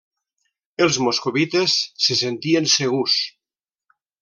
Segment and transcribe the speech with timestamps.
[0.85, 1.75] Els moscovites
[2.07, 3.21] se sentien segurs.